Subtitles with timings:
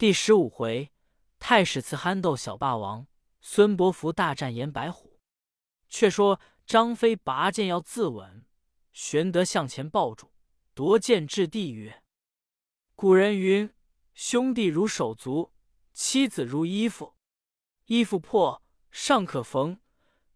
[0.00, 0.90] 第十五回，
[1.38, 3.06] 太史慈憨斗小霸王，
[3.42, 5.20] 孙伯符大战颜白虎。
[5.90, 8.44] 却说张飞拔剑要自刎，
[8.94, 10.32] 玄德向前抱住，
[10.72, 12.02] 夺剑掷地曰
[12.96, 13.74] ：“古人云，
[14.14, 15.52] 兄弟如手足，
[15.92, 17.14] 妻子如衣服。
[17.84, 19.80] 衣服破，尚可缝；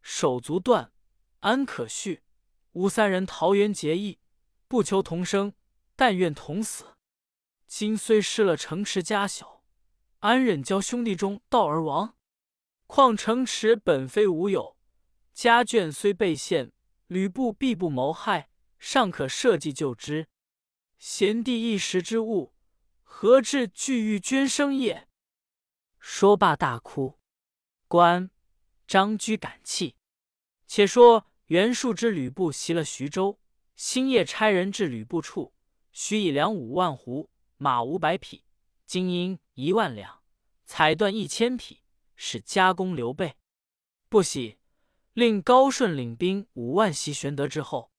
[0.03, 0.93] 手足断，
[1.41, 2.23] 安可续？
[2.73, 4.19] 吾三人桃园结义，
[4.69, 5.55] 不求同生，
[5.97, 6.99] 但愿同死。
[7.67, 9.54] 今虽失了城池家小，
[10.25, 12.17] 安忍教兄弟中道而亡？
[12.87, 14.79] 况城池本非吾有。”
[15.35, 16.73] 家眷虽被陷，
[17.09, 18.49] 吕布必不谋害，
[18.79, 20.29] 尚可设计救之。
[20.97, 22.55] 贤弟一时之误，
[23.03, 25.07] 何至惧欲捐生也？
[25.99, 27.19] 说罢大哭。
[27.87, 28.31] 关
[28.87, 29.95] 张居感泣。
[30.67, 33.39] 且说袁术知吕布袭了徐州，
[33.77, 35.53] 星夜差人至吕布处，
[35.93, 38.44] 许以粮五万斛，马五百匹，
[38.87, 40.23] 金银一万两，
[40.65, 41.83] 彩缎一千匹，
[42.15, 43.37] 使加工刘备。
[44.09, 44.59] 不喜。
[45.13, 47.93] 令高顺领兵五万袭玄德之后，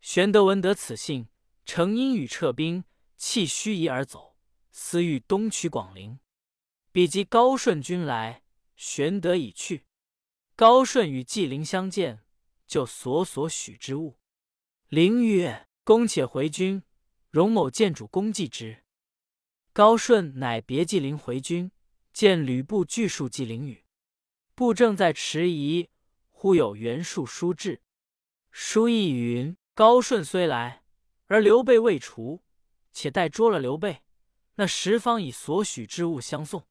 [0.00, 1.26] 玄德闻得此信，
[1.66, 2.84] 乘阴雨撤兵，
[3.16, 4.36] 弃盱眙而走，
[4.70, 6.20] 思欲东取广陵。
[6.92, 8.44] 比及高顺军来，
[8.76, 9.86] 玄德已去。
[10.54, 12.22] 高顺与纪灵相见，
[12.68, 14.20] 就所所许之物。
[14.86, 16.84] 灵曰：“公且回军，
[17.30, 18.83] 容某见主公祭之。”
[19.74, 21.72] 高顺乃别纪灵回军，
[22.12, 23.84] 见吕布拒数纪灵语，
[24.54, 25.90] 布正在迟疑。
[26.30, 27.82] 忽有袁术书至，
[28.52, 30.84] 书意云：“高顺虽来，
[31.26, 32.44] 而刘备未除，
[32.92, 34.04] 且待捉了刘备，
[34.54, 36.68] 那十方以所许之物相送。”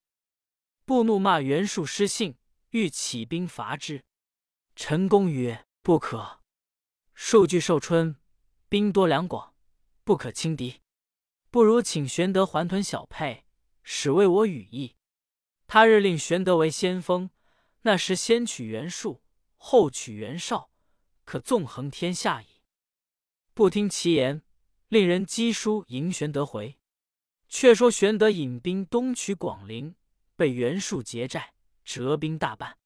[0.85, 2.37] 布怒骂袁术失信，
[2.69, 4.05] 欲起兵伐之。
[4.77, 6.39] 陈宫曰：“不可！
[7.13, 8.15] 数据寿春，
[8.69, 9.53] 兵多粮广，
[10.05, 10.82] 不可轻敌。
[11.53, 13.45] 不如请玄德还屯小沛，
[13.83, 14.95] 使为我羽翼。
[15.67, 17.29] 他日令玄德为先锋，
[17.83, 19.21] 那时先取袁术。”
[19.57, 20.71] 后取袁绍，
[21.23, 22.47] 可纵横天下矣。
[23.53, 24.41] 不听其言，
[24.87, 26.79] 令人赍书迎玄德回。
[27.47, 29.93] 却说玄德引兵东取广陵，
[30.35, 31.53] 被袁术劫寨，
[31.85, 32.79] 折兵大半。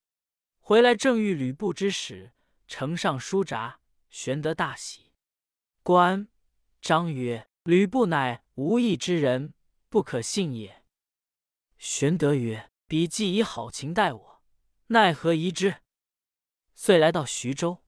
[0.60, 2.34] 回来正遇吕布之使，
[2.68, 3.80] 呈上书札。
[4.10, 5.14] 玄德大喜。
[5.84, 6.28] 关
[6.82, 9.54] 张曰：“吕布乃无义之人，
[9.90, 10.86] 不可信也。”
[11.78, 14.42] 玄德曰：“彼既以好情待我，
[14.88, 15.82] 奈何疑之？”
[16.74, 17.84] 遂来到徐州，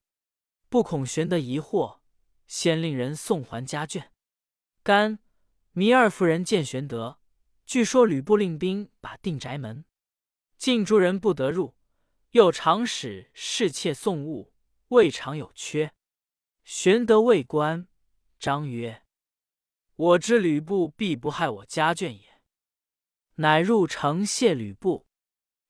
[0.68, 2.00] 不恐玄德疑惑，
[2.46, 4.10] 先令人送还家眷。
[4.82, 5.18] 甘
[5.72, 7.18] 糜二夫人见玄德，
[7.64, 9.86] 据说吕布令兵把定宅门，
[10.58, 11.74] 禁诸人不得入，
[12.32, 14.52] 又常使侍妾送物，
[14.88, 15.94] 未尝有缺。
[16.64, 17.88] 玄德谓关
[18.38, 19.04] 张曰
[20.00, 22.40] ：“我知吕布必不害我家眷也。”
[23.36, 25.06] 乃入城谢吕布。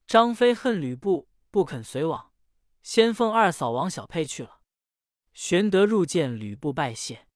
[0.07, 2.33] 张飞恨吕布，不肯随往。
[2.83, 4.61] 先奉二嫂王小佩去了。
[5.33, 7.27] 玄德入见吕布拜谢。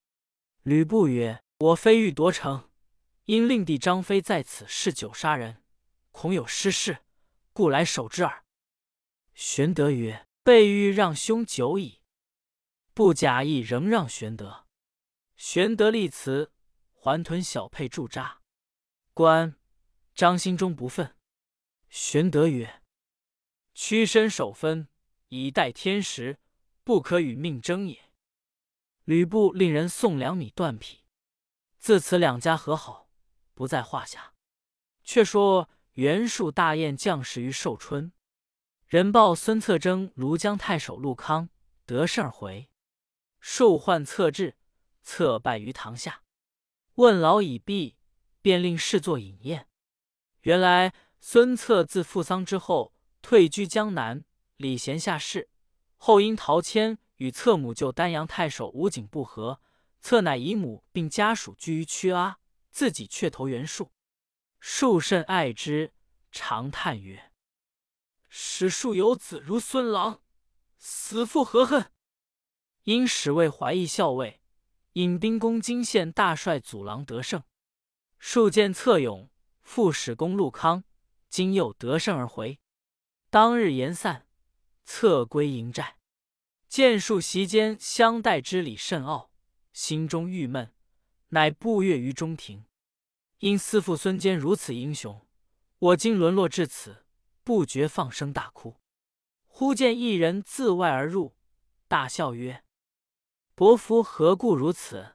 [0.62, 2.70] 吕布曰：“我非欲夺城，
[3.24, 5.62] 因令弟张飞在此嗜酒杀人，
[6.12, 6.98] 恐有失事，
[7.52, 8.44] 故来守之耳。”
[9.34, 12.00] 玄德曰：“备欲让兄久矣。”
[12.94, 14.66] 不假意仍让玄德。
[15.36, 16.52] 玄德立辞，
[17.04, 18.40] 还屯小沛驻扎。
[19.12, 19.56] 关
[20.14, 21.14] 张心中不忿。
[21.90, 22.80] 玄德曰
[23.74, 24.88] ：“屈身守分。”
[25.28, 26.38] 以待天时，
[26.82, 28.10] 不可与命争也。
[29.04, 31.04] 吕布令人送粮米断匹，
[31.76, 33.10] 自此两家和好，
[33.52, 34.32] 不在话下。
[35.02, 38.12] 却说袁术大宴将士于寿春，
[38.86, 41.50] 人报孙策征庐江太守陆康
[41.84, 42.70] 得胜而回，
[43.40, 44.56] 术患策至，
[45.02, 46.22] 策败于堂下，
[46.94, 47.96] 问老已毕，
[48.40, 49.68] 便令侍坐饮宴。
[50.42, 54.24] 原来孙策自父丧之后，退居江南。
[54.56, 55.50] 礼贤下士，
[55.96, 59.60] 后因陶谦与侧母舅丹阳太守吴景不和，
[60.00, 62.38] 侧乃以母并家属居于曲阿，
[62.70, 63.90] 自己却投袁术。
[64.60, 65.92] 术甚爱之，
[66.30, 67.32] 长叹曰
[68.30, 70.22] ：“使术有子如孙郎，
[70.78, 71.90] 死复何恨？”
[72.84, 74.40] 因使为怀义校尉，
[74.94, 77.44] 引兵攻金县，大帅祖郎得胜。
[78.18, 79.30] 数见策勇，
[79.62, 80.82] 副使公陆康，
[81.28, 82.58] 今又得胜而回。
[83.30, 84.26] 当日言散。
[84.86, 85.96] 策归营寨，
[86.68, 89.30] 见数席间相待之礼甚傲，
[89.72, 90.74] 心中郁闷，
[91.28, 92.66] 乃步跃于中庭。
[93.38, 95.26] 因思父孙坚如此英雄，
[95.78, 97.06] 我今沦落至此，
[97.42, 98.76] 不觉放声大哭。
[99.46, 101.34] 忽见一人自外而入，
[101.88, 102.62] 大笑曰
[103.56, 105.14] ：“伯父何故如此？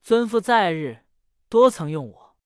[0.00, 1.04] 尊父在日
[1.50, 2.36] 多曾用我，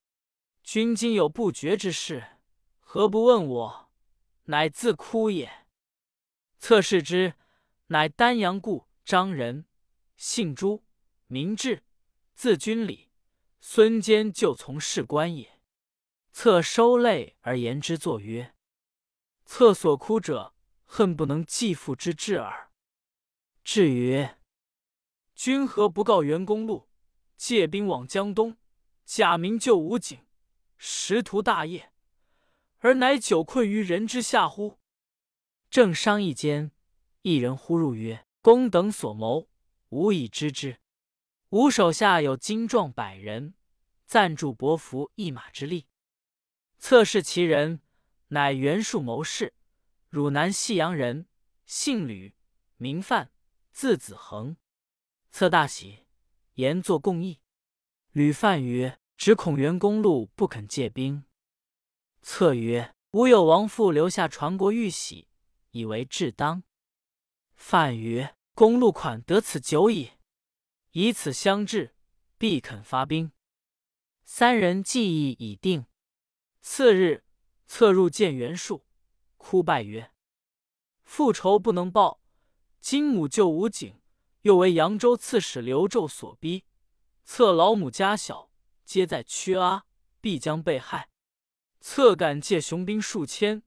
[0.65, 2.39] 君今有不决之事，
[2.81, 3.91] 何不问我？
[4.47, 5.69] 乃自哭也。”
[6.59, 7.35] 侧视之，
[7.87, 9.67] 乃丹阳故张人，
[10.17, 10.83] 姓朱，
[11.29, 11.85] 名志，
[12.35, 13.09] 字君礼，
[13.61, 15.61] 孙坚就从事官也。
[16.33, 18.57] 侧收泪而言之，作曰
[19.47, 20.53] ：“侧所哭者，
[20.85, 22.73] 恨不能继父之志耳。”
[23.63, 24.29] 至于
[25.45, 26.89] ：“君何不告袁公路，
[27.37, 28.59] 借兵往江东，
[29.05, 30.25] 假名救武警，
[30.77, 31.91] 实图大业，
[32.79, 34.79] 而乃久困于人之下乎？”
[35.69, 36.71] 正商议间，
[37.23, 39.49] 一人呼入曰：“公等所谋，
[39.89, 40.79] 吾已知之。
[41.49, 43.55] 吾手下有精壮百人，
[44.07, 45.89] 暂助伯服一马之力。”
[46.79, 47.81] 侧视其人，
[48.29, 49.55] 乃袁术谋士，
[50.09, 51.27] 汝南信阳人，
[51.67, 52.33] 姓吕，
[52.77, 53.33] 名范。
[53.73, 54.57] 字子恒，
[55.33, 56.05] 策大喜，
[56.57, 57.41] 言作共议。
[58.11, 61.25] 吕范曰：“只恐袁公路不肯借兵。”
[62.21, 65.29] 策曰：“吾有王父留下传国玉玺，
[65.71, 66.63] 以为至当。”
[67.57, 70.11] 范曰：“公路款得此久矣，
[70.91, 71.95] 以此相制，
[72.37, 73.33] 必肯发兵。”
[74.25, 75.87] 三人计议已定。
[76.61, 77.25] 次日，
[77.67, 78.85] 策入见袁术，
[79.39, 80.13] 哭拜曰
[81.03, 82.21] ：“复仇不能报。”
[82.83, 84.02] 金母救武警，
[84.43, 86.65] 又为扬州刺史刘胄所逼，
[87.25, 88.51] 策老母家小
[88.85, 89.87] 皆在屈阿，
[90.21, 91.09] 必将被害。
[91.81, 93.63] 策敢借雄兵数千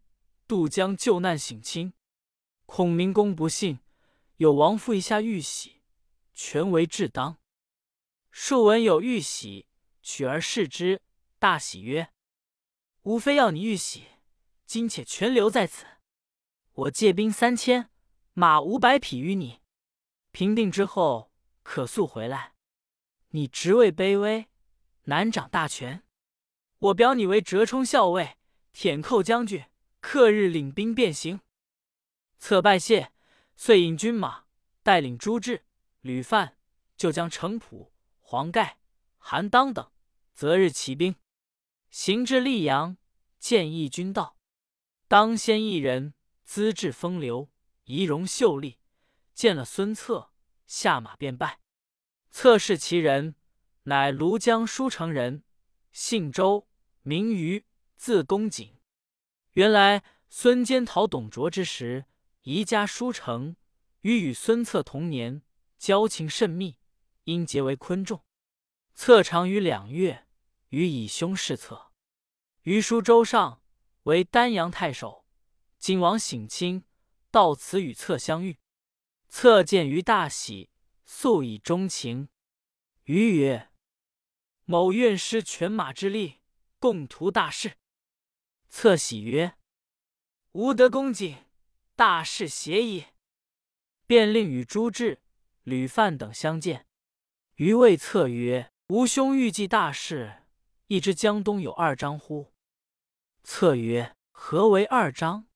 [0.47, 1.93] 渡江救难省亲，
[2.65, 3.79] 孔明公不信，
[4.37, 5.81] 有王父一下玉玺，
[6.33, 7.37] 全为至当。
[8.31, 9.67] 数闻有玉玺，
[10.01, 11.01] 取而视之，
[11.39, 12.09] 大喜曰
[13.03, 14.03] ：“吾非要你玉玺，
[14.65, 15.85] 今且全留在此。
[16.73, 17.89] 我借兵三千。”
[18.37, 19.61] 马五百匹于你，
[20.35, 21.31] 平定之后
[21.63, 22.55] 可速回来。
[23.29, 24.49] 你职位卑微，
[25.03, 26.03] 难掌大权。
[26.77, 28.35] 我表你为折冲校尉、
[28.73, 29.63] 舔寇将军，
[30.01, 31.39] 克日领兵便行。
[32.37, 33.13] 策拜谢，
[33.55, 34.43] 遂引军马，
[34.83, 35.63] 带领朱志、
[36.01, 36.57] 吕范，
[36.97, 38.79] 就将程普、黄盖、
[39.17, 39.89] 韩当等
[40.33, 41.15] 择日起兵，
[41.89, 42.97] 行至溧阳，
[43.39, 44.37] 见义军到。
[45.07, 47.49] 当先一人，资质风流。
[47.85, 48.79] 仪容秀丽，
[49.35, 50.31] 见了孙策，
[50.65, 51.59] 下马便拜。
[52.31, 53.35] 策视其人，
[53.83, 55.43] 乃庐江舒城人，
[55.91, 56.67] 姓周，
[57.03, 57.65] 名瑜，
[57.97, 58.79] 字公瑾。
[59.51, 62.05] 原来孙坚讨董卓之时，
[62.43, 63.57] 移家舒城，
[64.01, 65.41] 与与孙策同年，
[65.77, 66.79] 交情甚密，
[67.25, 68.23] 因结为昆仲。
[68.93, 70.25] 策长于两月，
[70.69, 71.91] 与以兄事策。
[72.63, 73.61] 于书周上，
[74.03, 75.25] 为丹阳太守，
[75.77, 76.85] 景王省亲。
[77.29, 78.57] 到此与策相遇，
[79.37, 80.69] 策见于大喜，
[81.03, 82.29] 素以钟情。
[83.03, 83.69] 余曰
[84.63, 86.39] ：“某愿施犬马之力，
[86.79, 87.73] 共图大事。”
[88.69, 89.57] 策喜曰
[90.53, 91.35] ：“吾得公瑾，
[91.97, 93.07] 大事协矣。”
[94.07, 95.21] 便令与朱志、
[95.63, 96.87] 吕范等相见。
[97.55, 100.43] 余谓策曰：“吾兄欲计大事，
[100.87, 102.53] 亦知江东有二张乎？”
[103.43, 105.47] 策曰：“何为二张？”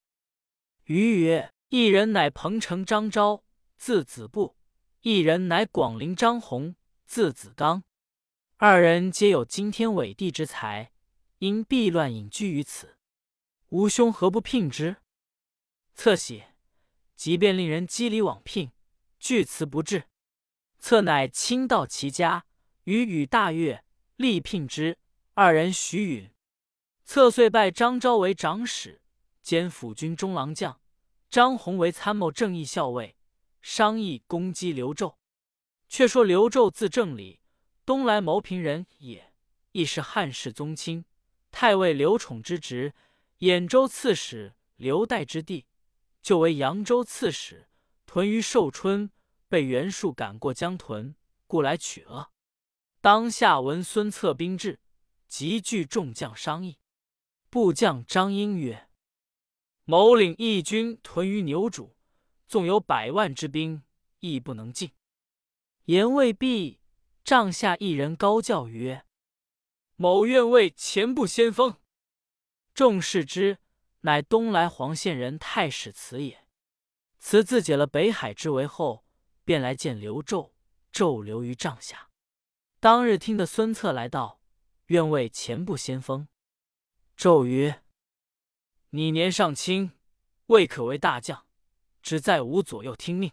[0.83, 3.45] 余曰：一人乃彭城张昭，
[3.79, 4.57] 字子布；
[4.99, 7.81] 一人乃广陵张宏，字子刚。
[8.57, 10.91] 二人皆有惊天伟地之才，
[11.37, 12.97] 因避乱隐居于此。
[13.69, 14.97] 吾兄何不聘之？
[15.95, 16.43] 策喜，
[17.15, 18.69] 即便令人羁礼往聘，
[19.17, 20.09] 拒辞不至。
[20.77, 22.45] 策乃亲到其家，
[22.83, 23.85] 与语大悦，
[24.17, 24.97] 力聘之。
[25.35, 26.29] 二人许允。
[27.05, 29.01] 策遂拜张昭为长史，
[29.41, 30.81] 兼辅军中郎将。
[31.29, 33.15] 张宏为参谋正义校尉，
[33.61, 35.15] 商议攻击刘胄。
[35.87, 37.39] 却说刘胄字正礼，
[37.85, 39.33] 东莱牟平人也，
[39.71, 41.03] 亦是汉室宗亲，
[41.49, 42.93] 太尉刘宠之侄，
[43.39, 45.65] 兖州刺史刘岱之弟，
[46.21, 47.67] 就为扬州刺史。
[48.05, 49.11] 屯于寿春，
[49.47, 51.15] 被袁术赶过江屯，
[51.47, 52.31] 故来取恶。
[53.01, 54.79] 当下闻孙策兵至，
[55.27, 56.77] 急聚众将商议。
[57.49, 58.89] 部将张英曰。
[59.85, 61.93] 某领义军屯于牛渚，
[62.49, 63.83] 纵有百万之兵，
[64.21, 64.91] 亦不能进。
[65.85, 66.79] 言未毕，
[67.23, 69.05] 帐下一人高叫曰
[69.95, 71.77] ：“某愿为前部先锋。”
[72.73, 73.59] 众视之，
[74.01, 76.47] 乃东莱黄县人太史慈也。
[77.19, 79.05] 慈自解了北海之围后，
[79.45, 80.53] 便来见刘胄，
[80.91, 82.09] 胄留于帐下。
[82.79, 84.41] 当日听得孙策来到，
[84.87, 86.27] 愿为前部先锋。
[87.15, 87.83] 胄曰。
[88.89, 89.91] 你年尚轻，
[90.47, 91.45] 未可为大将，
[92.09, 93.31] 只在吾左右听命。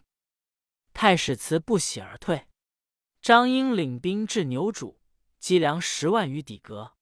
[0.92, 2.46] 太史慈不喜而退。
[3.22, 4.96] 张英领兵至牛渚，
[5.38, 6.94] 积粮十万余底阁。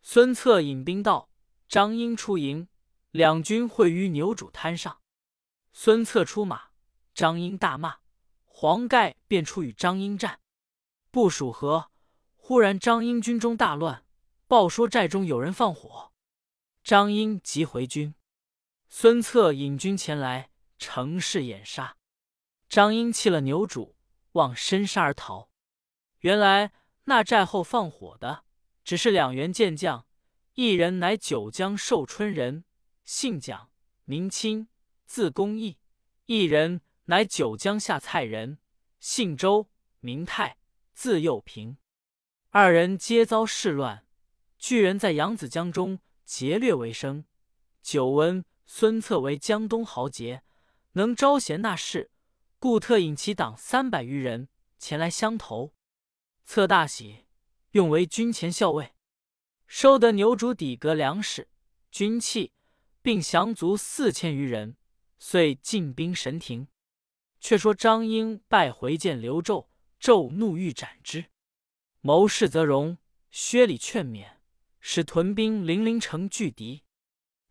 [0.00, 1.28] 孙策引兵到，
[1.68, 2.66] 张英出营，
[3.10, 5.02] 两军会于牛渚滩上。
[5.74, 6.70] 孙策出马，
[7.12, 7.98] 张英大骂，
[8.46, 10.40] 黄盖便出与张英战。
[11.10, 11.90] 不数合，
[12.36, 14.06] 忽然张英军中大乱，
[14.46, 16.14] 报说寨中有人放火。
[16.82, 18.14] 张英急回军，
[18.88, 20.48] 孙策引军前来，
[20.82, 21.96] 乘势掩杀。
[22.68, 23.94] 张英弃了牛渚，
[24.32, 25.48] 望深沙而逃。
[26.18, 26.72] 原来
[27.04, 28.44] 那寨后放火的，
[28.82, 30.06] 只是两员健将，
[30.54, 32.64] 一人乃九江寿春人，
[33.04, 33.70] 姓蒋，
[34.04, 34.66] 名清。
[35.04, 35.78] 字公义，
[36.24, 38.58] 一人乃九江下蔡人，
[38.98, 39.68] 姓周，
[40.00, 40.56] 名泰，
[40.94, 41.76] 字幼平。
[42.48, 44.06] 二人皆遭事乱，
[44.58, 47.26] 巨人在扬子江中劫掠为生。
[47.82, 50.42] 久闻孙策为江东豪杰，
[50.92, 52.10] 能招贤纳士，
[52.58, 55.74] 故特引其党三百余人前来相投。
[56.44, 57.24] 策大喜，
[57.70, 58.92] 用为军前校尉，
[59.66, 61.48] 收得牛渚底阁粮食、
[61.90, 62.52] 军器，
[63.00, 64.76] 并降卒四千余人。
[65.18, 66.66] 遂进兵神庭。
[67.38, 69.68] 却说张英败回见刘胄，
[70.00, 71.26] 胄怒欲斩之。
[72.00, 72.98] 谋士则荣、
[73.30, 74.38] 薛礼劝勉，
[74.80, 76.82] 使屯兵零陵城拒敌。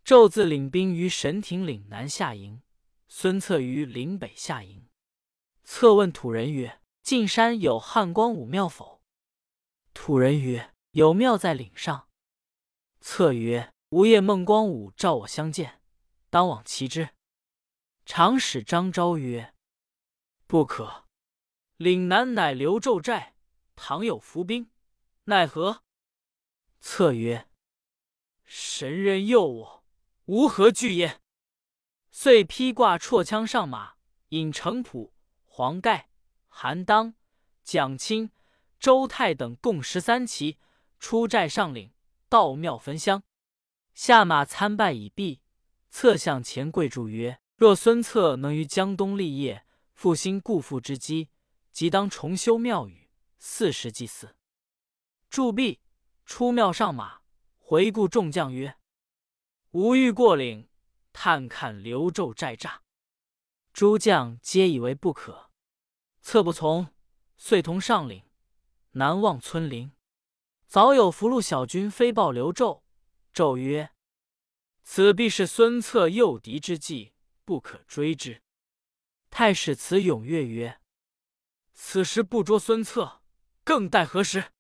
[0.06, 2.62] 胄自领兵于神庭岭南下营，
[3.14, 4.88] 孙策于岭北下营。
[5.66, 9.04] 策问土人曰：“晋山有汉光武庙否？”
[9.94, 12.08] 土人曰：“有庙在岭上。”
[13.02, 15.82] 策曰：“吾夜梦光武召我相见，
[16.30, 17.10] 当往其之。”
[18.08, 19.54] 长使张昭曰
[20.48, 21.04] ：“不可，
[21.76, 23.36] 岭南乃刘胄寨，
[23.76, 24.72] 倘有伏兵，
[25.26, 25.84] 奈何？”
[26.80, 27.50] 策曰
[28.46, 29.84] ：“神人诱我，
[30.28, 31.20] 吾何惧焉？”
[32.12, 33.94] 遂披挂绰枪上马，
[34.30, 35.14] 引程普、
[35.46, 36.10] 黄盖、
[36.50, 37.16] 韩当、
[37.64, 38.30] 蒋钦、
[38.78, 40.58] 周泰等共十三骑
[41.00, 41.94] 出寨上岭，
[42.28, 43.24] 到庙焚香，
[43.94, 45.42] 下马参拜已毕，
[45.90, 47.40] 策向前跪祝曰。
[47.56, 51.30] 若孙策能于江东立业，复兴故父之基，
[51.72, 54.36] 即当重修庙宇，四时祭祀。
[55.30, 55.80] 铸币，
[56.26, 57.22] 出庙上马，
[57.58, 58.76] 回顾众将曰
[59.72, 60.68] ：“吾欲过岭，
[61.14, 62.80] 探看刘胄寨栅。”
[63.74, 65.50] 诸将皆以为不可。
[66.22, 66.94] 策不从，
[67.38, 68.24] 遂同上岭，
[68.92, 69.92] 南望村林，
[70.68, 72.82] 早有俘虏小军飞报刘胄。
[73.34, 73.92] 胄曰
[74.84, 77.14] ：“此必是孙策诱敌之计。”
[77.44, 78.44] 不可追之。
[79.30, 80.80] 太史慈踊跃曰
[81.74, 83.24] ：“此时不捉孙策，
[83.64, 84.52] 更待何时？”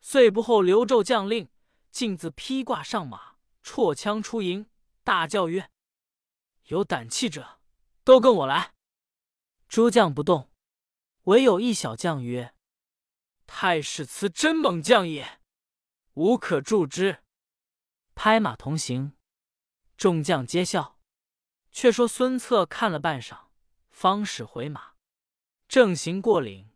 [0.00, 1.48] 遂不候刘胄将令，
[1.90, 4.66] 径自披挂上马，绰枪出营，
[5.10, 5.72] 大叫曰
[6.70, 7.58] ：“有胆气者，
[8.04, 8.74] 都跟我来！”
[9.66, 10.52] 诸将不动，
[11.22, 12.54] 唯有一小将曰
[13.44, 15.40] ：“太史慈真猛将也，
[16.12, 17.24] 无可助之。”
[18.14, 19.16] 拍马同行，
[19.96, 21.00] 众将皆笑。
[21.72, 23.48] 却说孙策看了半晌，
[23.90, 24.92] 方始回马。
[25.66, 26.70] 正行过岭，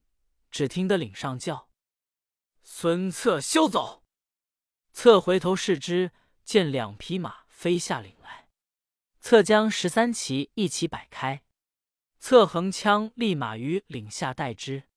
[0.50, 1.68] 只听得岭上叫
[2.64, 4.02] ：“孙策休走！”
[4.92, 6.10] 策回头视之，
[6.42, 8.50] 见两匹马飞下岭来。
[9.20, 11.42] 策将十三骑一齐摆开，
[12.18, 14.90] 策横枪立马于岭下待之。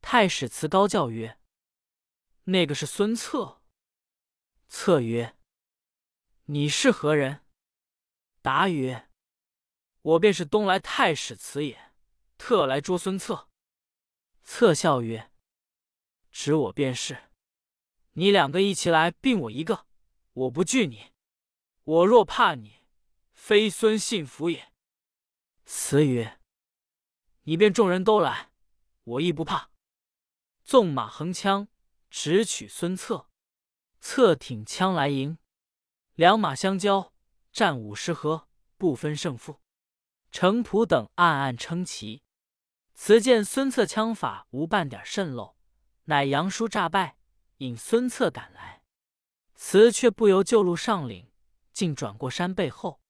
[0.00, 1.40] 太史慈高叫曰
[2.46, 3.60] ：“那个是孙策。”
[4.70, 5.36] 策曰
[6.46, 7.44] ：“你是何人？”
[8.40, 9.08] 答曰：
[10.02, 11.92] 我便是东来太史慈也，
[12.38, 13.48] 特来捉孙策。
[14.44, 15.32] 策笑曰
[16.30, 17.32] ：“指我便是。
[18.12, 19.88] 你两个一起来，并我一个，
[20.34, 21.15] 我不惧你。
[21.86, 22.80] 我若怕你，
[23.32, 24.72] 非孙信福也。”
[25.64, 26.40] 慈曰
[27.42, 28.50] ：“你便众人都来，
[29.04, 29.70] 我亦不怕。”
[30.64, 31.68] 纵马横枪，
[32.10, 33.28] 直取孙策。
[34.00, 35.38] 策挺枪来迎，
[36.14, 37.12] 两马相交，
[37.52, 39.60] 战五十合，不分胜负。
[40.32, 42.24] 程普等暗暗称奇。
[42.94, 45.56] 慈见孙策枪法无半点渗漏，
[46.06, 47.16] 乃杨叔诈败，
[47.58, 48.82] 引孙策赶来。
[49.54, 51.30] 慈却不由旧路上岭，
[51.76, 53.02] 竟转过山背后。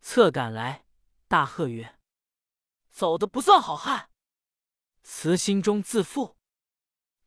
[0.00, 0.86] 策赶来，
[1.26, 1.98] 大喝曰
[2.88, 4.10] ：“走的不算好汉！”
[5.02, 6.36] 慈心中自负，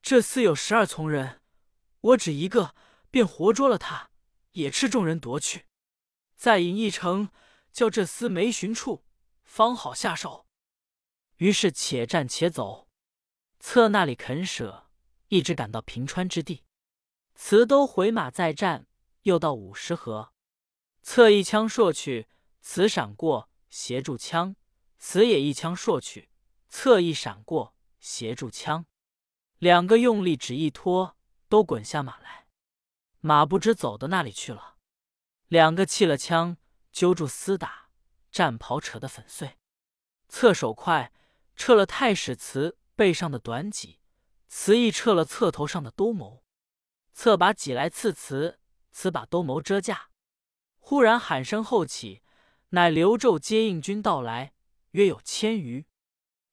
[0.01, 1.41] 这厮有十二从人，
[1.99, 2.73] 我只一个，
[3.11, 4.11] 便活捉了他，
[4.51, 5.65] 也斥众人夺去。
[6.33, 7.29] 再引一程，
[7.73, 9.03] 叫这厮没寻处。
[9.43, 10.47] 方好下手，
[11.37, 12.87] 于是且战且走。
[13.59, 14.89] 策那里肯舍，
[15.27, 16.63] 一直赶到平川之地。
[17.35, 18.87] 慈都回马再战，
[19.23, 20.31] 又到五十合。
[21.01, 22.27] 侧一枪搠去，
[22.61, 24.55] 慈闪过，协助枪；
[24.97, 26.29] 慈也一枪搠去，
[26.67, 28.85] 侧一闪过，协助枪。
[29.57, 32.47] 两个用力只一拖，都滚下马来。
[33.19, 34.77] 马不知走到哪里去了。
[35.47, 36.57] 两个弃了枪，
[36.91, 37.89] 揪住厮打，
[38.31, 39.57] 战袍扯得粉碎。
[40.27, 41.11] 侧手快，
[41.55, 43.99] 撤了太史慈背上的短戟；
[44.47, 46.41] 慈亦撤了侧头上的兜鍪。
[47.13, 48.59] 侧把戟来刺慈，
[48.91, 50.08] 慈把兜鍪遮架。
[50.89, 52.23] 忽然喊声后起，
[52.69, 54.53] 乃刘胄接应军到来，
[54.93, 55.85] 约有千余。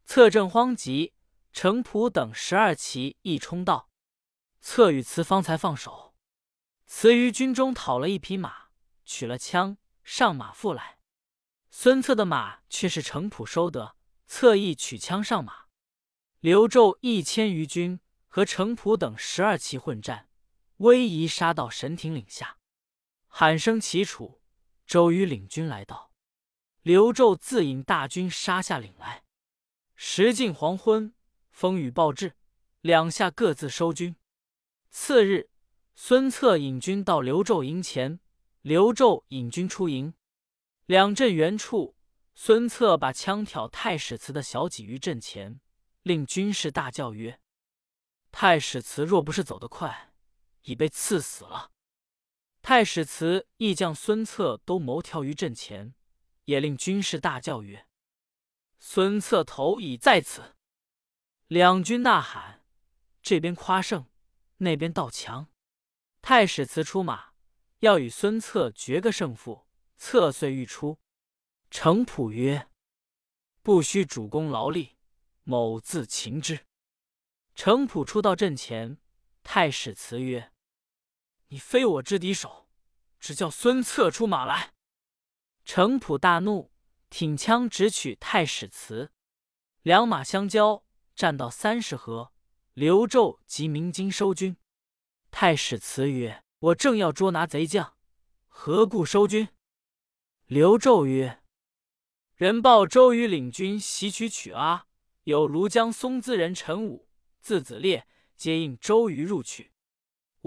[0.05, 1.15] 策正慌急，
[1.55, 3.89] 程普等十二骑一冲到。
[4.61, 6.15] 策与慈方才放手，
[6.85, 8.67] 慈于军中讨了一匹马，
[9.07, 10.99] 取了枪，上马复来。
[11.71, 15.69] 孙策的马却是程普收得，侧亦取枪上马。
[16.41, 20.29] 刘胄一千余军和程普等十二骑混战，
[20.77, 22.59] 威仪杀到神亭岭下，
[23.39, 24.41] 喊声齐楚，
[24.87, 26.11] 周瑜领军来到。
[26.81, 29.25] 刘胄自引大军杀下岭来。
[29.95, 31.13] 时近黄昏，
[31.51, 32.35] 风雨暴至，
[32.81, 34.17] 两下各自收军。
[34.89, 35.51] 次日，
[35.95, 38.21] 孙策引军到刘胄营前，
[38.63, 40.15] 刘胄引军出营。
[40.87, 41.95] 两阵原处，
[42.35, 45.61] 孙策把枪挑太史慈的小戟于阵前，
[46.01, 47.39] 令军士大叫曰
[48.33, 50.15] ：“太史慈若不是走得快，
[50.63, 51.73] 已被刺死了。”
[52.69, 55.95] 太史慈亦将孙策都谋跳于阵前，
[56.47, 57.87] 也令军士大叫曰
[58.81, 60.57] ：“孙策头已在此！”
[61.47, 62.65] 两军呐喊，
[63.23, 64.07] 这边夸胜。
[64.57, 65.49] 那边道强，
[66.21, 67.35] 太史慈出马，
[67.79, 69.69] 要与孙策决个胜负。
[69.97, 70.99] 策遂欲出，
[71.71, 72.69] 程普曰
[73.63, 74.97] ：“不须主公劳力，
[75.45, 76.67] 某自擒之。”
[77.55, 78.99] 程普出到阵前，
[79.45, 80.51] 太史慈曰
[81.49, 82.69] ：“你非我之敌手，
[83.21, 84.75] 只叫孙策出马来。”
[85.65, 86.71] 程普大怒，
[87.11, 89.11] 挺枪直取太史慈，
[89.83, 90.85] 两马相交，
[91.15, 92.33] 战到三十合。
[92.75, 94.57] 刘胄即鸣金收军。
[95.31, 97.97] 太史慈曰：“我正要捉拿贼将，
[98.47, 99.49] 何故收军？”
[100.47, 101.43] 刘胄曰
[102.37, 104.87] ：“人报周瑜领军袭取曲阿，
[105.25, 107.09] 有庐江松滋人陈武、
[107.41, 108.07] 字子烈
[108.37, 109.73] 接应周瑜入去。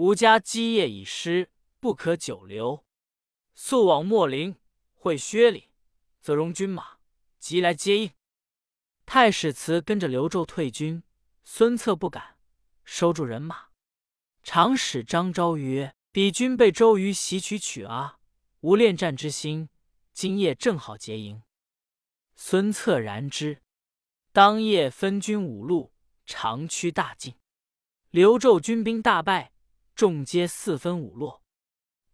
[0.00, 2.86] 吾家基业已失，不可久留，
[3.54, 4.56] 速往秣陵
[4.94, 5.68] 会薛礼，
[6.22, 6.96] 则容军马，
[7.38, 8.10] 即来接应。”
[9.04, 11.02] 太史慈跟着刘胄退军。
[11.44, 12.38] 孙策不敢
[12.82, 13.66] 收住人马，
[14.42, 18.18] 常使张昭曰：“彼军被周瑜袭取曲阿，
[18.60, 19.68] 无恋战之心，
[20.14, 21.42] 今夜正好结营。”
[22.34, 23.60] 孙策然之。
[24.32, 25.92] 当夜分军五路，
[26.24, 27.34] 长驱大进。
[28.08, 29.52] 刘胄军兵大败，
[30.00, 31.42] 众皆四分五落。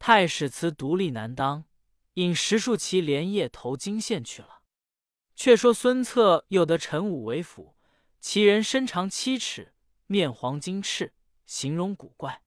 [0.01, 1.67] 太史慈独立难当，
[2.15, 4.65] 引十数骑连夜投金县去了。
[5.37, 7.77] 却说孙策又得陈武为辅。
[8.19, 9.73] 其人身长七尺，
[10.09, 12.43] 面黄金赤，形容古怪。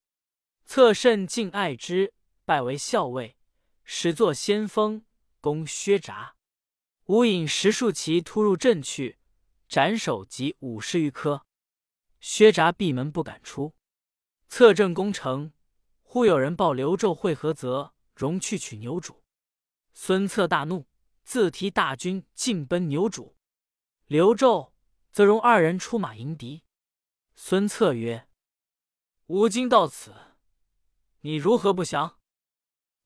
[0.65, 3.37] 策甚敬爱之，拜为校尉，
[3.85, 5.05] 始作先锋，
[5.39, 6.35] 攻薛札。
[7.05, 9.19] 吾引十数骑突入阵去，
[9.69, 11.45] 斩首及五十余颗。
[12.19, 13.73] 薛札闭门不敢出。
[14.49, 15.53] 策正攻城，
[16.03, 19.15] 忽有人报刘胄会合则容去取牛渚。
[19.93, 20.85] 孙策大怒，
[21.23, 23.33] 自提大军进奔牛渚。
[24.07, 24.71] 刘胄。
[25.11, 26.63] 则容二人出马迎敌。
[27.35, 28.27] 孙策曰
[29.25, 30.13] ：“吾今到此，
[31.21, 32.19] 你如何不降？”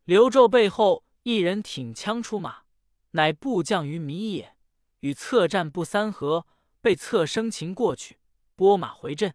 [0.03, 2.63] 刘胄背后一人挺枪出马，
[3.11, 4.57] 乃部将于糜也。
[4.99, 6.45] 与策战不三合，
[6.81, 8.19] 被策生擒过去，
[8.55, 9.33] 拨马回阵。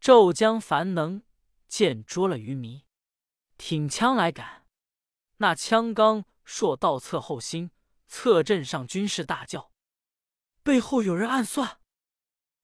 [0.00, 1.22] 骤将樊能
[1.66, 2.84] 见捉了于迷，
[3.58, 4.66] 挺枪来赶，
[5.38, 7.70] 那枪刚硕到侧后心，
[8.06, 9.72] 侧阵上军士大叫
[10.62, 11.80] ：“背后有人暗算！”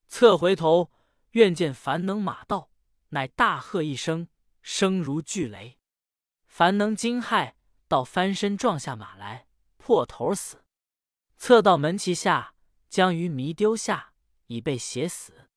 [0.07, 0.92] 侧回头，
[1.31, 2.71] 愿见樊能马到，
[3.09, 4.29] 乃大喝一声，
[4.61, 5.79] 声如巨雷。
[6.47, 7.55] 樊能惊骇，
[7.88, 10.62] 到翻身撞下马来，破头死。
[11.38, 12.55] 策到门旗下，
[12.88, 14.12] 将于迷丢下，
[14.47, 15.49] 已被血死。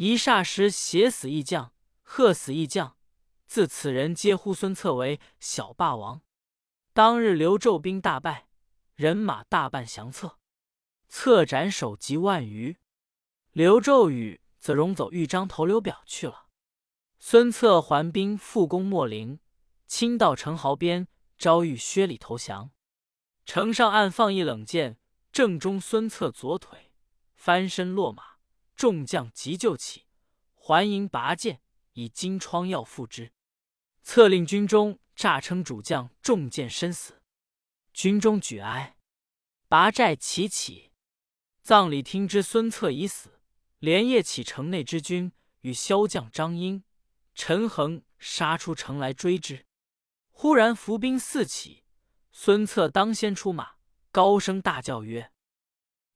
[0.00, 2.96] 一霎时，写死一将，喝死一将。
[3.44, 6.22] 自此人皆呼孙策为小霸王。
[6.94, 8.48] 当日刘胄兵大败，
[8.94, 10.38] 人马大半降策，
[11.06, 12.78] 策斩首级万余。
[13.52, 16.46] 刘胄与则荣走豫章投刘表去了。
[17.18, 19.38] 孙策还兵复攻秣陵，
[19.86, 22.70] 亲到城壕边，招遇薛礼投降。
[23.44, 24.98] 城上暗放一冷箭，
[25.30, 26.94] 正中孙策左腿，
[27.34, 28.29] 翻身落马。
[28.80, 30.06] 众将急救起，
[30.54, 31.60] 还营拔剑，
[31.92, 33.30] 以金疮药敷之。
[34.02, 37.20] 策令军中诈称主将中箭身死，
[37.92, 38.96] 军中举哀。
[39.68, 40.92] 拔寨齐起，
[41.60, 43.42] 葬礼听之，孙策已死。
[43.80, 46.82] 连夜起城内之军，与骁将张英、
[47.34, 49.66] 陈恒杀出城来追之。
[50.30, 51.84] 忽然伏兵四起，
[52.32, 53.72] 孙策当先出马，
[54.10, 55.30] 高声大叫曰：“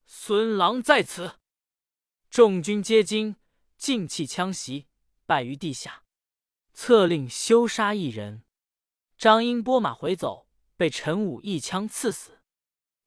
[0.07, 1.40] 孙郎在此！”
[2.35, 3.37] 众军皆惊，
[3.79, 4.88] 尽弃枪袭，
[5.25, 6.03] 败于地下。
[6.73, 8.42] 策令休杀一人。
[9.16, 12.40] 张英拨马回走，被陈武一枪刺死。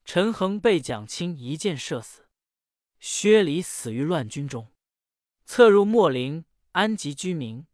[0.05, 2.29] 陈恒被蒋钦一箭射死。
[3.01, 4.71] 薛礼死于乱军中。
[5.43, 7.67] 策入秣陵，安吉居民，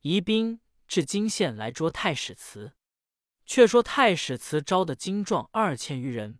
[0.00, 2.72] 移兵至荆县来捉太史慈。
[3.44, 6.38] 却说太史慈招的精壮二千余人，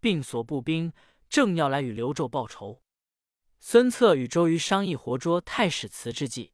[0.00, 0.94] 并所步兵，
[1.28, 2.80] 正要来与刘胄报仇。
[3.58, 6.52] 孙策与周瑜商议活捉太史慈之计，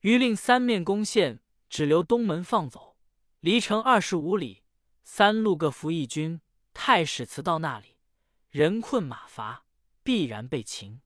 [0.00, 2.96] 于令三面攻陷，只留东门放走。
[3.40, 4.64] 离城二十五里，
[5.04, 6.40] 三路各伏一军。
[6.74, 7.96] 太史慈到那里，
[8.50, 9.64] 人困马乏，
[10.02, 11.00] 必然被擒。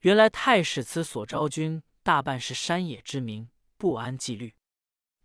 [0.00, 4.54] 原来太史慈所招军，大半是山野之民，不安纪律。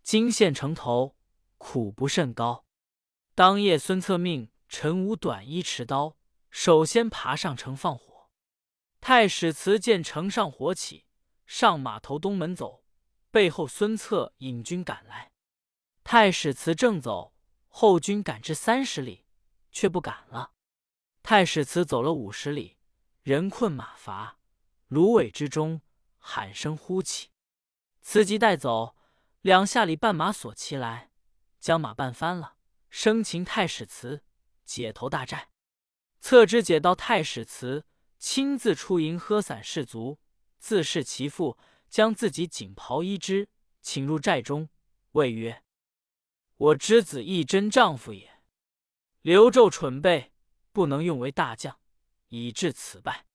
[0.02, 1.14] 荆县城头。
[1.60, 2.64] 苦不甚高。
[3.34, 6.16] 当夜，孙策命陈武短衣持刀，
[6.50, 8.07] 首先爬上城放火。
[9.00, 11.06] 太史慈见城上火起，
[11.46, 12.84] 上马头东门走，
[13.30, 15.32] 背后孙策引军赶来。
[16.04, 17.34] 太史慈正走，
[17.68, 19.24] 后军赶至三十里，
[19.70, 20.52] 却不敢了。
[21.22, 22.78] 太史慈走了五十里，
[23.22, 24.38] 人困马乏，
[24.88, 25.82] 芦苇之中，
[26.18, 27.30] 喊声呼起。
[28.00, 28.96] 慈即带走，
[29.42, 31.10] 两下里绊马索骑来。
[31.60, 32.56] 将马绊翻了，
[32.88, 34.24] 生擒太史慈，
[34.64, 35.50] 解投大寨。
[36.20, 37.84] 策之解到太史慈，
[38.18, 40.18] 亲自出营喝散士卒，
[40.58, 41.56] 自视其父，
[41.88, 43.48] 将自己锦袍衣之，
[43.80, 44.68] 请入寨中，
[45.12, 45.62] 谓曰
[46.56, 48.42] ：“我之子亦真丈夫也。
[49.22, 50.32] 刘胄蠢备，
[50.72, 51.78] 不能用为大将，
[52.28, 53.26] 以致此败。”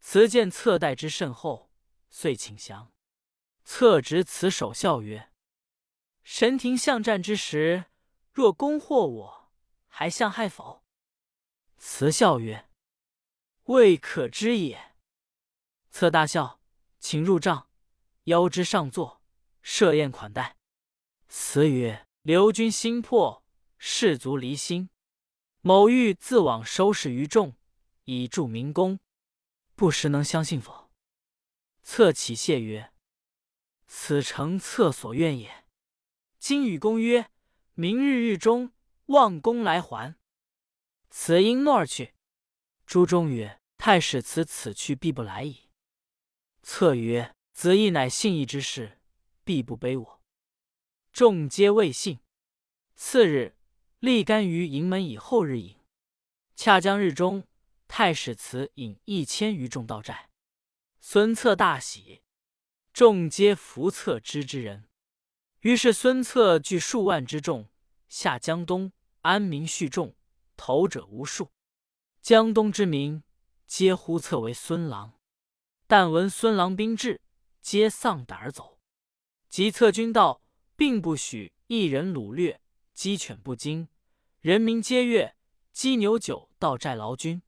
[0.00, 1.70] 辞见策待之甚厚，
[2.10, 2.92] 遂请降。
[3.64, 5.30] 策执此首笑曰。
[6.24, 7.84] 神庭相战之时，
[8.32, 9.52] 若攻获我，
[9.86, 10.84] 还相害否？
[11.78, 12.68] 辞笑曰
[13.72, 14.94] ：“未可知也。”
[15.90, 16.60] 策大笑，
[16.98, 17.68] 请入帐，
[18.24, 19.22] 邀之上座，
[19.62, 20.56] 设宴款待。
[21.28, 23.42] 慈曰：“刘军心破，
[23.78, 24.90] 士卒离心，
[25.62, 27.56] 某欲自往收拾于众，
[28.04, 29.00] 以助民功，
[29.74, 30.90] 不识能相信否？”
[31.82, 32.92] 策起谢曰
[33.88, 35.64] ：“此诚策所愿也。”
[36.38, 37.30] 今与公曰
[37.74, 38.72] ：“明日日中，
[39.06, 40.16] 望公来还。”
[41.10, 42.14] 此因诺而去。
[42.86, 45.68] 朱中曰：“太史慈此去必不来矣。”
[46.62, 49.00] 策曰：“子义乃信义之士，
[49.42, 50.22] 必不背我。”
[51.12, 52.20] 众皆未信。
[52.94, 53.56] 次日，
[53.98, 55.80] 立竿于营门以后日饮。
[56.54, 57.44] 恰将日中，
[57.88, 60.30] 太史慈引一千余众到寨。
[61.00, 62.22] 孙策大喜，
[62.92, 64.88] 众皆服策之之人。
[65.62, 67.68] 于是孙策聚数万之众，
[68.08, 68.92] 下江东，
[69.22, 70.14] 安民蓄众，
[70.56, 71.50] 投者无数。
[72.20, 73.24] 江东之民
[73.74, 75.14] 皆呼策为孙郎，
[75.86, 77.22] 但闻孙郎兵至，
[77.62, 78.78] 皆丧胆而走。
[79.48, 80.42] 及策军到，
[80.76, 82.60] 并不许一人掳掠，
[82.92, 83.88] 鸡犬不惊，
[84.40, 85.34] 人民皆悦。
[85.72, 87.40] 鸡牛酒到寨劳军，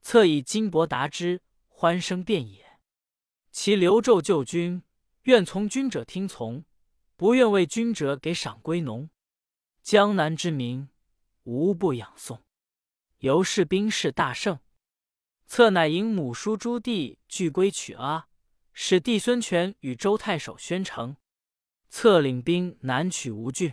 [0.00, 2.78] 策以金帛答之，欢声遍野。
[3.50, 4.84] 其刘胄救军，
[5.22, 6.64] 愿从军者听从。
[7.16, 9.10] 不愿为君者，给赏归农。
[9.82, 10.88] 江南之民
[11.42, 12.44] 无不仰颂，
[13.18, 14.60] 由是兵势大盛。
[15.48, 18.28] 策乃引母叔朱棣拒归取阿，
[18.74, 21.16] 使弟孙权与周太守宣城。
[21.88, 23.72] 策领兵南取吴郡，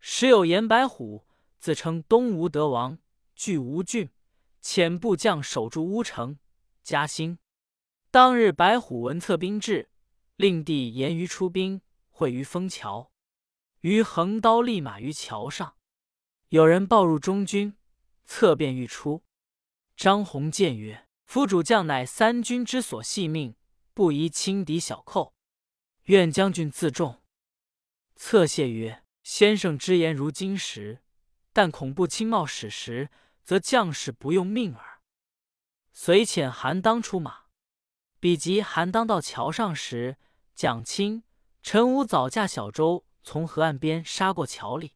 [0.00, 1.26] 时有严白虎
[1.58, 2.98] 自称东吴德王，
[3.34, 4.08] 据吴郡，
[4.62, 6.38] 遣部将守住乌城。
[6.82, 7.38] 嘉兴
[8.10, 9.90] 当日，白虎闻策兵至，
[10.36, 11.82] 令弟严于出兵。
[12.08, 13.12] 会于枫桥，
[13.82, 15.76] 于横刀立马于桥上。
[16.48, 17.76] 有人报入中军，
[18.24, 19.25] 策便欲出。
[19.96, 23.56] 张宏谏曰：“夫主将乃三军之所系命，
[23.94, 25.34] 不宜轻敌小寇，
[26.04, 27.22] 愿将军自重。”
[28.14, 31.02] 策谢曰：“先生之言如金石，
[31.52, 33.10] 但恐怖轻冒矢石，
[33.42, 35.00] 则将士不用命耳。”
[35.92, 37.46] 遂遣韩当出马。
[38.18, 40.16] 比及韩当到桥上时，
[40.54, 41.22] 蒋钦。
[41.62, 44.94] 陈武早驾小舟从河岸边杀过桥里，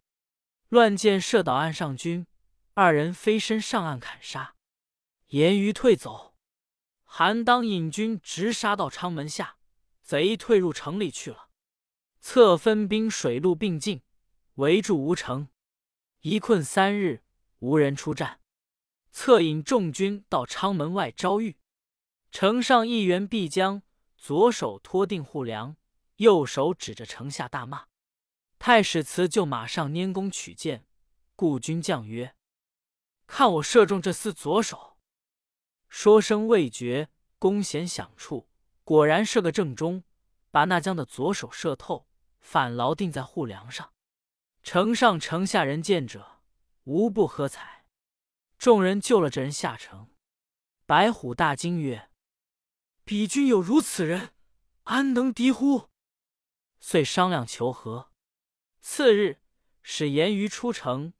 [0.68, 2.26] 乱箭射倒岸上军，
[2.74, 4.54] 二人飞身上岸砍杀，
[5.30, 6.36] 严于退走。
[7.02, 9.56] 韩当引军直杀到昌门下，
[10.02, 11.48] 贼退入城里去了。
[12.20, 14.02] 策分兵水陆并进，
[14.54, 15.48] 围住吴城，
[16.20, 17.24] 一困三日，
[17.58, 18.40] 无人出战。
[19.10, 21.56] 策引众军到昌门外招遇，
[22.30, 23.82] 城上一员必将
[24.16, 25.76] 左手托定护梁。
[26.16, 27.86] 右手指着城下大骂。
[28.58, 30.86] 太史慈就马上拈弓取箭，
[31.34, 32.36] 故军将曰
[33.26, 34.89] ：“看我射中这厮左手！”
[35.90, 38.48] 说声未绝，弓弦响处，
[38.84, 40.04] 果然是个正中，
[40.52, 42.06] 把那将的左手射透，
[42.38, 43.92] 反牢定在护梁上。
[44.62, 46.42] 城上城下人见者，
[46.84, 47.84] 无不喝彩。
[48.56, 50.10] 众人救了这人下城。
[50.86, 52.10] 白虎大惊曰
[53.04, 54.32] ：“彼军有如此人，
[54.84, 55.88] 安能敌乎？”
[56.78, 58.12] 遂商量求和。
[58.80, 59.40] 次日，
[59.82, 61.14] 使严于出城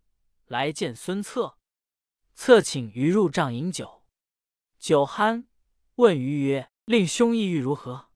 [0.47, 1.59] 来见孙策。
[2.35, 4.00] 策请于入帐饮酒，
[4.81, 5.45] 酒酣，
[5.97, 8.09] 问瑜曰：“令兄意欲如何？”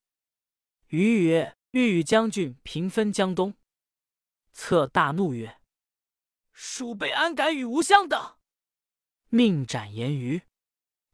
[0.88, 3.55] 瑜曰：“欲与将军平分江东。”
[4.50, 5.61] 策大怒曰
[6.55, 8.37] ：“叔辈安敢与吾相等？”
[9.29, 10.40] 命斩颜瑜。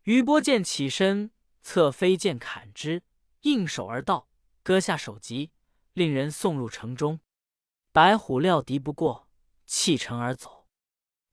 [0.05, 1.33] 余波见起身，
[1.63, 3.03] 侧飞剑砍之，
[3.41, 4.29] 应手而到，
[4.63, 5.51] 割下首级，
[5.95, 7.19] 令人送入城中。
[7.91, 9.29] 白虎料敌不过，
[9.67, 10.69] 弃城而走。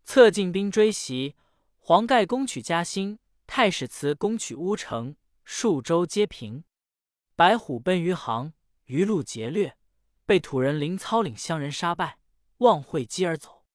[0.03, 1.35] 策进兵追袭，
[1.77, 6.63] 黄盖攻取嘉兴，太史慈攻取乌城，数州皆平。
[7.35, 8.53] 白虎奔余杭，
[8.85, 9.77] 余路劫掠，
[10.25, 12.19] 被土人林操领乡人杀败，
[12.57, 13.65] 望会稽而走。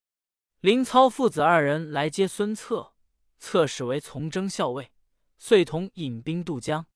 [0.61, 2.95] 林操父子二人来接孙策。
[3.39, 4.93] 策使为从征校尉，
[5.37, 6.87] 遂同引兵渡江。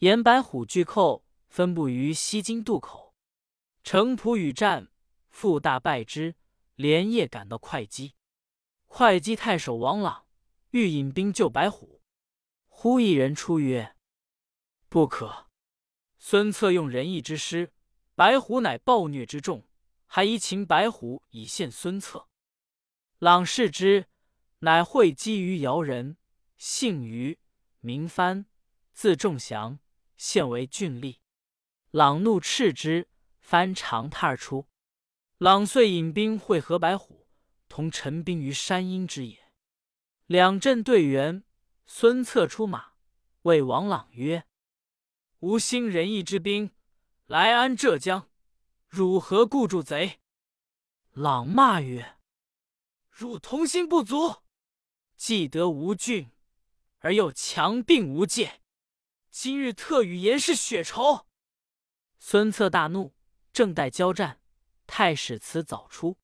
[0.00, 3.14] 严白虎拒寇，分布于西津渡口。
[3.82, 4.90] 程普与战，
[5.30, 6.34] 复大败之，
[6.74, 8.14] 连夜赶到会稽。
[8.84, 10.26] 会稽太守王朗
[10.72, 11.99] 欲引兵救白虎，
[12.82, 13.94] 忽一人出曰
[14.88, 15.50] ：“不可！
[16.18, 17.74] 孙策用仁义之师，
[18.14, 19.68] 白虎乃暴虐之众，
[20.06, 22.26] 还宜擒白虎以献孙策。”
[23.20, 24.06] 朗视之。
[24.60, 26.16] 乃会稽于姚人，
[26.56, 27.38] 姓于，
[27.80, 28.46] 名藩，
[28.94, 29.78] 字仲祥，
[30.16, 31.18] 现为郡吏。
[31.90, 34.66] 朗怒斥之，藩长叹而出。
[35.36, 37.26] 朗遂引兵会合白虎，
[37.68, 39.52] 同陈兵于山阴之野。
[40.24, 41.44] 两阵对圆，
[41.92, 42.92] 孙策出马，
[43.42, 44.46] 谓王朗曰
[45.40, 46.70] ：“吾兴仁义之兵，
[47.26, 48.30] 来安浙江，
[48.86, 50.20] 汝何故助贼？”
[51.10, 52.16] 朗骂曰
[53.10, 54.36] ：“汝同心不足。”
[55.18, 56.30] 既得吴郡，
[57.00, 58.62] 而又强并吴界，
[59.28, 61.26] 今日特与严氏血仇。
[62.20, 63.14] 孙策大怒，
[63.52, 64.40] 正待交战，
[64.86, 66.16] 太史慈早出，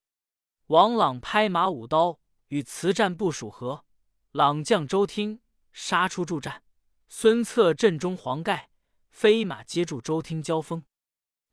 [0.67, 3.85] 王朗拍马舞刀，与慈战不数合。
[4.31, 5.41] 朗将周听
[5.79, 6.63] 杀出助战，
[7.07, 8.71] 孙策阵中黄盖
[9.11, 10.83] 飞马接住周听交锋，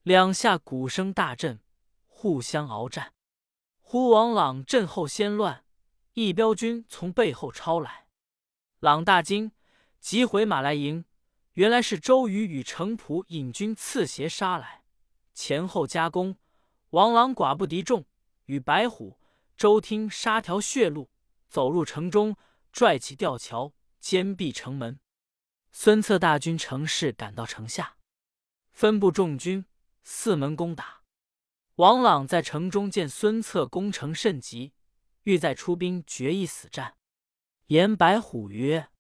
[0.03, 1.61] 两下鼓声大震，
[2.07, 3.13] 互相鏖战。
[3.83, 5.67] 忽王朗阵后先乱。
[6.15, 8.07] 一彪军从背后抄来，
[8.81, 9.53] 朗大惊，
[10.01, 11.05] 急回马来迎。
[11.53, 14.85] 原来是周瑜与程普引军刺斜杀来，
[15.35, 16.39] 前后夹攻。
[16.91, 18.07] 王朗寡不敌众，
[18.47, 19.19] 与白虎、
[19.55, 21.11] 周听杀条血路，
[21.47, 22.35] 走入城中，
[22.73, 25.01] 拽起吊桥，坚壁城门。
[25.73, 27.97] 孙策大军乘势赶到城下，
[28.71, 29.65] 分布众军，
[30.03, 31.05] 四门攻打。
[31.77, 34.75] 王朗在城中见孙策攻城甚急。
[35.23, 36.99] 欲再出兵决一死战，
[37.69, 38.91] 言白虎曰：“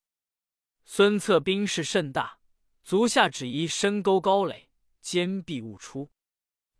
[0.86, 2.38] 孙策兵势甚大，
[2.82, 4.70] 足下只宜深沟高垒，
[5.02, 6.10] 坚壁勿出。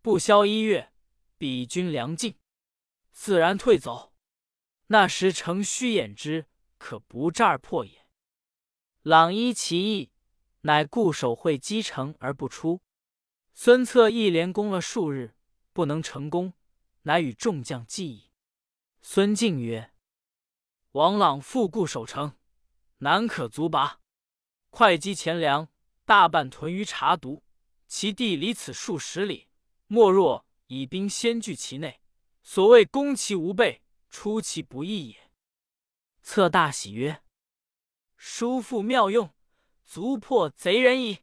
[0.00, 0.94] 不消一月，
[1.37, 2.38] 彼军粮尽，
[3.12, 4.14] 自然退走。
[4.87, 6.46] 那时城虚掩之，
[6.78, 8.02] 可不战而破也。”
[9.04, 10.10] 朗依其意，
[10.62, 12.80] 乃固守会稽城而不出。
[13.52, 15.34] 孙策一连攻了数日，
[15.74, 16.54] 不能成功，
[17.02, 18.30] 乃与众将计议。
[19.02, 19.92] 孙敬曰
[20.92, 22.38] ：“王朗复固守城，
[23.00, 24.00] 难可卒拔。
[24.70, 25.68] 会稽钱粮
[26.06, 27.42] 大半屯于茶渎，
[27.86, 29.48] 其地离此数十里。
[29.86, 32.00] 莫若以兵先据其内，
[32.42, 35.30] 所谓攻其无备，出其不意也。”
[36.22, 37.20] 策大喜曰
[38.26, 39.34] ：“叔父妙用，
[39.84, 41.18] 足破贼人矣。”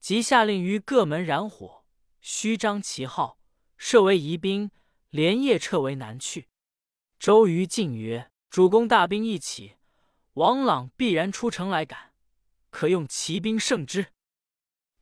[0.00, 1.84] 即下令于各门燃火，
[2.20, 3.38] 虚张旗号，
[3.76, 4.72] 设为疑兵，
[5.10, 6.48] 连夜撤为南去。
[7.20, 9.76] 周瑜进曰：“主公大兵一起，
[10.32, 12.12] 王朗必然出城来赶，
[12.70, 14.08] 可用骑兵胜之。”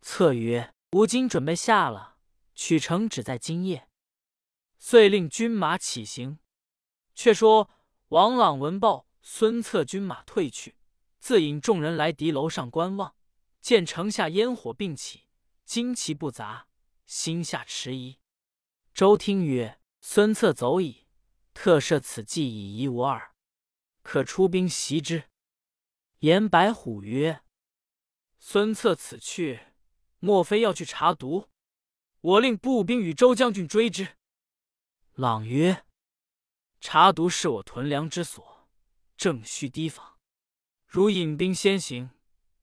[0.02, 2.18] 策曰：“吾今准备下了，
[2.54, 3.88] 取城只在今夜。”
[4.78, 6.38] 遂令军马起行。
[7.14, 7.70] 却说
[8.08, 10.76] 王朗闻报，孙策军马退去，
[11.18, 13.14] 自引众人来敌楼上观望，
[13.60, 15.24] 见城下烟火并起，
[15.66, 16.68] 旌旗不杂，
[17.06, 18.18] 心下迟疑。
[18.94, 21.06] 周听曰：“孙策走矣。”
[21.54, 23.34] 特设此计以疑我耳，
[24.02, 25.24] 可出兵袭之。
[26.20, 27.42] 言白虎曰
[28.38, 29.66] ：“孙策此去，
[30.20, 31.48] 莫非要去查毒？”
[32.20, 34.16] 我令步兵与周将军追之。”
[35.14, 35.84] 朗曰
[36.80, 38.68] ：“查毒是我屯粮之所，
[39.16, 40.17] 正需提防。
[40.88, 42.10] 如引兵先行，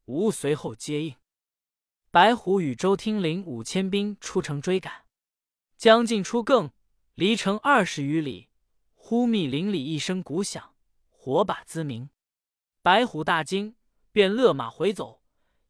[0.06, 1.16] 吾随后接应。”
[2.10, 5.06] 白虎与周听领五千兵出城追赶，
[5.78, 6.72] 将近出更，
[7.14, 8.50] 离城二十余里，
[8.96, 10.74] 忽密林里一声鼓响，
[11.10, 12.10] 火把滋鸣。
[12.82, 13.76] 白虎大惊，
[14.12, 15.22] 便勒马回走。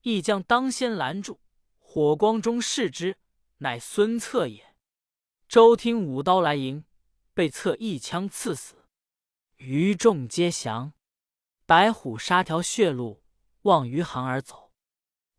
[0.02, 1.42] 一将当先拦住，
[1.80, 3.18] 火光中视之，
[3.58, 4.76] 乃孙策也。
[5.48, 6.86] 周听舞刀来迎，
[7.34, 8.86] 被策一枪刺死，
[9.58, 10.94] 余众皆降。
[11.68, 13.24] 白虎杀条血路，
[13.64, 14.72] 望余杭而走。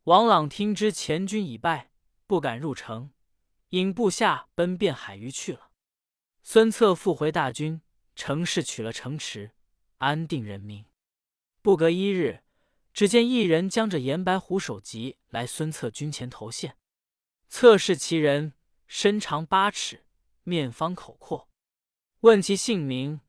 [0.05, 1.93] 王朗听知前军已败，
[2.27, 3.13] 不敢入城，
[3.69, 5.71] 引部下奔遍海隅去了。
[6.43, 7.81] 孙策复回大军，
[8.17, 9.53] 乘势取了城池，
[9.99, 10.85] 安定人民。
[11.63, 12.43] 不隔一日，
[12.93, 16.77] 只见一人将着严白虎首级来孙策军前投献。
[17.49, 18.55] 策视其人，
[18.89, 20.05] 身长八尺，
[20.43, 21.49] 面方口阔，
[22.21, 23.21] 问其姓名，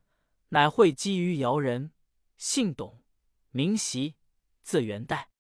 [0.49, 1.91] 乃会稽于姚人，
[2.37, 3.01] 姓董，
[3.49, 4.15] 名袭，
[4.61, 5.31] 字元代。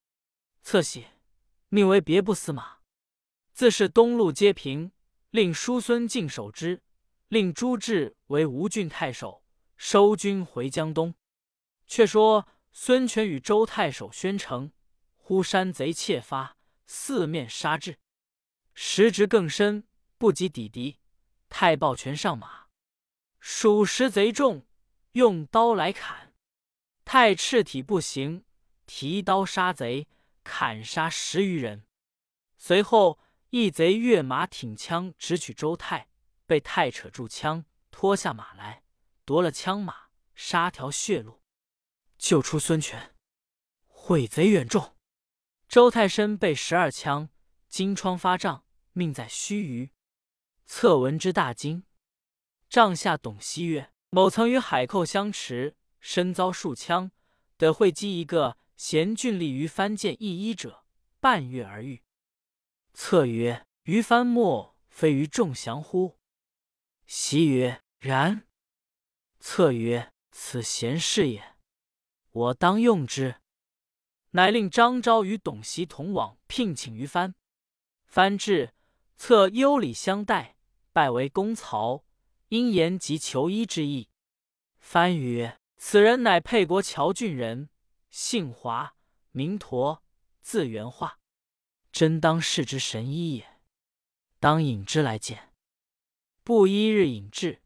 [0.63, 1.05] 策喜。
[1.69, 2.77] 命为别部司马，
[3.51, 4.93] 自是东路皆平，
[5.31, 6.81] 令叔孙敬守之。
[7.27, 9.43] 令朱志为吴郡太守，
[9.75, 11.13] 收军回江东。
[11.85, 14.71] 却说孙权与周太守宣城，
[15.17, 16.55] 忽山贼窃发，
[16.85, 17.99] 四面杀至，
[18.73, 19.85] 时值更深，
[20.17, 20.99] 不及抵敌。
[21.49, 22.67] 太抱拳上马，
[23.41, 24.65] 数十贼众，
[25.11, 26.26] 用刀来砍。
[27.09, 28.43] 太赤体不行，
[28.85, 30.09] 提刀杀贼。
[30.43, 31.85] 砍杀十余人，
[32.57, 33.17] 随后
[33.49, 36.09] 一贼跃马挺枪直取周泰，
[36.45, 38.83] 被太扯住枪，拖下马来，
[39.23, 41.41] 夺了枪马，杀条血路，
[42.17, 43.15] 救出孙权。
[43.87, 44.97] 毁贼远众，
[45.69, 47.29] 周泰身被十二枪，
[47.69, 49.91] 金疮发胀，命在须臾。
[50.65, 51.85] 策闻之大惊，
[52.69, 57.11] 帐下董袭曰：“某曾与海寇相持，身遭数枪，
[57.57, 60.85] 得会稽一个。”贤俊立于藩见一衣者，
[61.19, 62.03] 半月而愈。
[62.93, 66.19] 策曰：“于藩莫非于众降乎？”
[67.07, 68.47] 袭曰：“然。”
[69.41, 71.55] 策曰：“此贤士也，
[72.29, 73.37] 我当用之。”
[74.37, 77.33] 乃令张昭与董袭同往聘请于藩。
[78.05, 78.75] 藩至，
[79.15, 80.55] 策优礼相待，
[80.93, 82.05] 拜为公曹，
[82.49, 84.09] 因言及求医之意。
[84.77, 87.69] 藩曰：“此人乃沛国谯郡人。”
[88.09, 88.95] 姓华，
[89.31, 89.99] 名佗，
[90.39, 91.19] 字元化，
[91.91, 93.59] 真当世之神医也。
[94.39, 95.53] 当引之来见。
[96.43, 97.61] 不一日引至，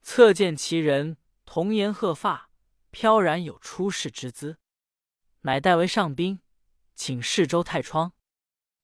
[0.00, 2.50] 侧见其人，童颜鹤发，
[2.90, 4.58] 飘然有出世之姿，
[5.40, 6.40] 乃代为上宾，
[6.94, 8.14] 请示周太窗。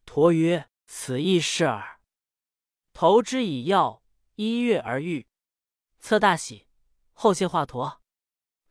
[0.05, 2.01] 佗曰：“此亦是耳。”
[2.92, 4.03] 投之以药，
[4.35, 5.29] 一月而愈。
[5.99, 6.66] 策大喜，
[7.12, 7.99] 后谢华佗。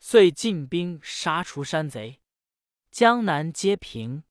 [0.02, 2.22] 遂进兵杀除山贼，
[2.90, 4.24] 江南皆平。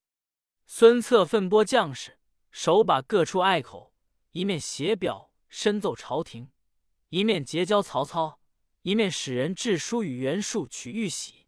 [0.67, 2.19] 孙策奋拨将士，
[2.51, 3.93] 手把各处隘口，
[4.33, 6.51] 一面写表申奏朝廷，
[7.11, 8.41] 一面结交曹操，
[8.81, 11.47] 一面使人致书与袁术取玉玺。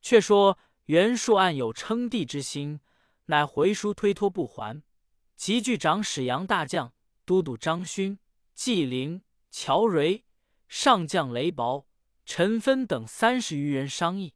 [0.00, 2.80] 却说袁术暗有称帝之心，
[3.26, 4.82] 乃回书推脱不还，
[5.36, 6.94] 急聚长史杨大将、
[7.26, 8.18] 都督张勋、
[8.54, 10.24] 纪灵、乔蕤、
[10.68, 11.86] 上将雷薄。
[12.24, 14.34] 陈芬等三十余人商议，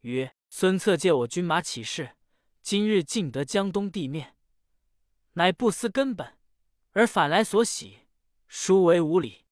[0.00, 2.16] 曰：“孙策借我军马起事，
[2.62, 4.36] 今日尽得江东地面，
[5.34, 6.38] 乃不思根本，
[6.92, 8.00] 而反来所喜，
[8.48, 9.44] 殊为无礼。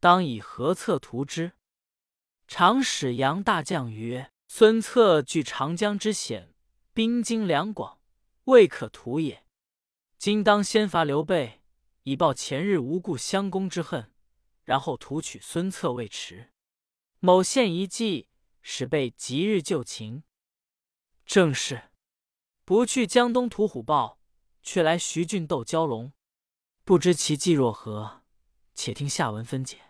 [0.00, 1.52] 当以何策图之？”
[2.48, 6.54] 常使杨大将曰：“孙策据长江之险，
[6.92, 8.00] 兵精粮广，
[8.44, 9.44] 未可图也。
[10.18, 11.60] 今当先伐刘备，
[12.02, 14.12] 以报前日无故相攻之恨，
[14.64, 16.50] 然后图取孙策未迟。”
[17.20, 18.28] 某献一计，
[18.62, 20.22] 使备即日就擒。
[21.26, 21.90] 正是
[22.64, 24.18] 不去江东屠虎豹，
[24.62, 26.14] 却来徐郡斗蛟龙。
[26.82, 28.22] 不知其计若何？
[28.74, 29.89] 且听下文分解。